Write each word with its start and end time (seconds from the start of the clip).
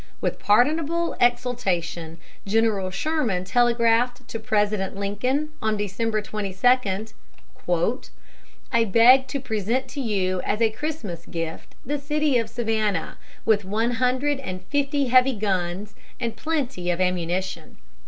With 0.19 0.39
pardonable 0.39 1.15
exultation 1.19 2.17
General 2.47 2.89
Sherman 2.89 3.43
telegraphed 3.43 4.27
to 4.29 4.39
President 4.39 4.95
Lincoln 4.97 5.49
on 5.61 5.77
December 5.77 6.23
22: 6.23 7.17
"I 8.73 8.83
beg 8.83 9.27
to 9.27 9.39
present 9.39 9.87
to 9.89 10.01
you 10.01 10.41
as 10.43 10.59
a 10.59 10.71
Christmas 10.71 11.27
gift 11.27 11.75
the 11.85 11.99
city 11.99 12.39
of 12.39 12.49
Savannah, 12.49 13.19
with 13.45 13.63
one 13.63 13.91
hundred 13.91 14.39
and 14.39 14.63
fifty 14.63 15.05
heavy 15.09 15.35
guns 15.35 15.93
and 16.19 16.35
plenty 16.35 16.89
of 16.89 16.99
ammunition. 16.99 17.77